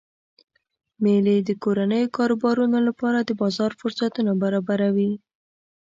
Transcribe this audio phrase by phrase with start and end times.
[1.03, 5.11] میلې د کورنیو کاروبارونو لپاره د بازار فرصتونه برابروي.